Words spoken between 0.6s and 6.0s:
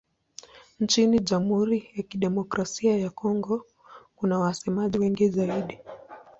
Nchini Jamhuri ya Kidemokrasia ya Kongo kuna wasemaji wengi zaidi.